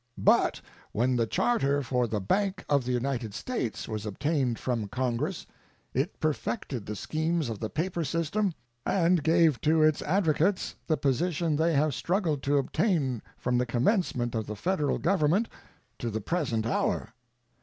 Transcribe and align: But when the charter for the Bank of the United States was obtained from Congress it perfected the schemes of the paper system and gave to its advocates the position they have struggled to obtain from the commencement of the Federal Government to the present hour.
But 0.17 0.59
when 0.93 1.15
the 1.15 1.27
charter 1.27 1.83
for 1.83 2.07
the 2.07 2.19
Bank 2.19 2.65
of 2.67 2.85
the 2.85 2.91
United 2.91 3.35
States 3.35 3.87
was 3.87 4.03
obtained 4.03 4.57
from 4.57 4.87
Congress 4.87 5.45
it 5.93 6.19
perfected 6.19 6.87
the 6.87 6.95
schemes 6.95 7.49
of 7.49 7.59
the 7.59 7.69
paper 7.69 8.03
system 8.03 8.55
and 8.83 9.21
gave 9.21 9.61
to 9.61 9.83
its 9.83 10.01
advocates 10.01 10.73
the 10.87 10.97
position 10.97 11.55
they 11.55 11.73
have 11.75 11.93
struggled 11.93 12.41
to 12.41 12.57
obtain 12.57 13.21
from 13.37 13.59
the 13.59 13.65
commencement 13.67 14.33
of 14.33 14.47
the 14.47 14.55
Federal 14.55 14.97
Government 14.97 15.47
to 15.99 16.09
the 16.09 16.19
present 16.19 16.65
hour. 16.65 17.13